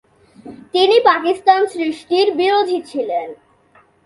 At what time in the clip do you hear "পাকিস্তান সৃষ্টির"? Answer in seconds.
0.99-2.27